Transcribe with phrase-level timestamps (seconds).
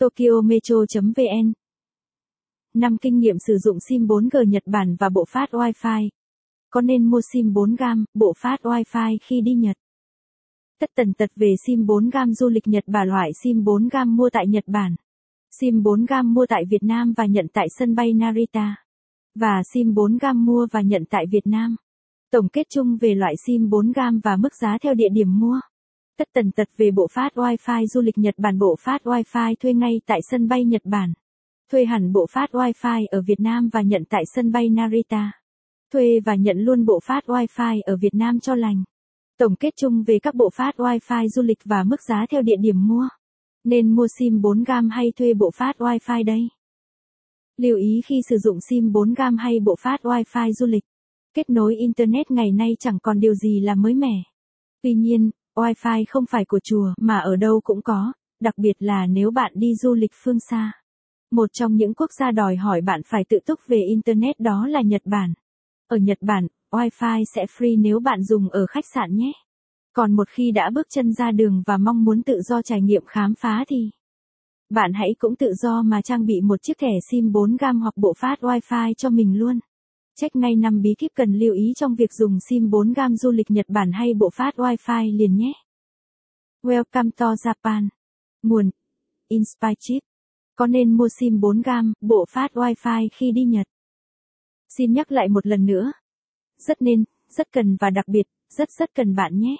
[0.00, 1.52] tokyometro.vn
[2.74, 6.08] 5 kinh nghiệm sử dụng SIM 4G Nhật Bản và bộ phát Wi-Fi.
[6.70, 9.76] Có nên mua SIM 4G, bộ phát Wi-Fi khi đi Nhật?
[10.80, 14.46] Tất tần tật về SIM 4G du lịch Nhật Bản loại SIM 4G mua tại
[14.48, 14.94] Nhật Bản.
[15.60, 18.76] SIM 4G mua tại Việt Nam và nhận tại sân bay Narita.
[19.34, 21.76] Và SIM 4G mua và nhận tại Việt Nam.
[22.30, 25.60] Tổng kết chung về loại SIM 4G và mức giá theo địa điểm mua.
[26.20, 29.74] Tất tần tật về bộ phát Wi-Fi du lịch Nhật Bản bộ phát Wi-Fi thuê
[29.74, 31.12] ngay tại sân bay Nhật Bản.
[31.72, 35.32] Thuê hẳn bộ phát Wi-Fi ở Việt Nam và nhận tại sân bay Narita.
[35.92, 38.84] Thuê và nhận luôn bộ phát Wi-Fi ở Việt Nam cho lành.
[39.38, 42.56] Tổng kết chung về các bộ phát Wi-Fi du lịch và mức giá theo địa
[42.60, 43.08] điểm mua.
[43.64, 46.48] Nên mua SIM 4G hay thuê bộ phát Wi-Fi đây?
[47.56, 50.84] Lưu ý khi sử dụng SIM 4G hay bộ phát Wi-Fi du lịch.
[51.34, 54.22] Kết nối Internet ngày nay chẳng còn điều gì là mới mẻ.
[54.82, 59.06] Tuy nhiên, Wi-Fi không phải của chùa mà ở đâu cũng có, đặc biệt là
[59.06, 60.72] nếu bạn đi du lịch phương xa.
[61.30, 64.82] Một trong những quốc gia đòi hỏi bạn phải tự túc về Internet đó là
[64.82, 65.34] Nhật Bản.
[65.88, 69.32] Ở Nhật Bản, Wi-Fi sẽ free nếu bạn dùng ở khách sạn nhé.
[69.92, 73.02] Còn một khi đã bước chân ra đường và mong muốn tự do trải nghiệm
[73.06, 73.90] khám phá thì
[74.70, 77.96] bạn hãy cũng tự do mà trang bị một chiếc thẻ SIM 4 gam hoặc
[77.96, 79.58] bộ phát Wi-Fi cho mình luôn.
[80.20, 83.50] Check ngay năm bí kíp cần lưu ý trong việc dùng SIM 4G du lịch
[83.50, 85.52] Nhật Bản hay bộ phát Wi-Fi liền nhé.
[86.62, 87.88] Welcome to Japan.
[88.42, 88.70] Nguồn
[89.28, 90.02] Inspire Chip.
[90.56, 93.66] Có nên mua SIM 4G, bộ phát Wi-Fi khi đi Nhật?
[94.76, 95.92] Xin nhắc lại một lần nữa.
[96.58, 99.56] Rất nên, rất cần và đặc biệt, rất rất cần bạn nhé.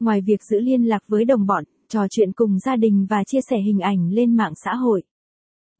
[0.00, 3.40] Ngoài việc giữ liên lạc với đồng bọn, trò chuyện cùng gia đình và chia
[3.50, 5.02] sẻ hình ảnh lên mạng xã hội.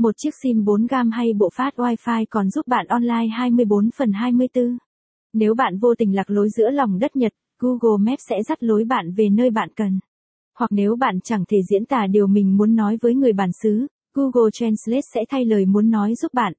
[0.00, 4.78] Một chiếc SIM 4G hay bộ phát Wi-Fi còn giúp bạn online 24 phần 24.
[5.32, 8.84] Nếu bạn vô tình lạc lối giữa lòng đất Nhật, Google Maps sẽ dắt lối
[8.84, 9.98] bạn về nơi bạn cần.
[10.58, 13.86] Hoặc nếu bạn chẳng thể diễn tả điều mình muốn nói với người bản xứ,
[14.14, 16.52] Google Translate sẽ thay lời muốn nói giúp bạn.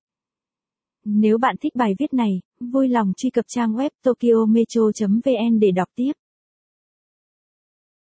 [1.05, 5.87] Nếu bạn thích bài viết này, vui lòng truy cập trang web tokyometro.vn để đọc
[5.95, 6.11] tiếp.